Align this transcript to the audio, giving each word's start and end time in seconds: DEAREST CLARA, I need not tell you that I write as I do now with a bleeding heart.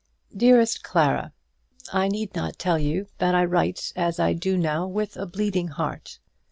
DEAREST 0.35 0.81
CLARA, 0.81 1.31
I 1.93 2.07
need 2.07 2.33
not 2.33 2.57
tell 2.57 2.79
you 2.79 3.05
that 3.19 3.35
I 3.35 3.45
write 3.45 3.93
as 3.95 4.19
I 4.19 4.33
do 4.33 4.57
now 4.57 4.87
with 4.87 5.15
a 5.15 5.27
bleeding 5.27 5.67
heart. 5.67 6.17